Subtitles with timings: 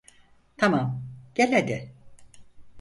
[0.57, 1.03] Tamam,
[1.35, 1.93] gel hadi.